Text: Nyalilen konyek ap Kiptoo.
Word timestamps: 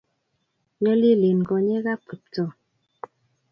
Nyalilen 0.81 1.39
konyek 1.49 1.85
ap 1.93 2.01
Kiptoo. 2.09 2.51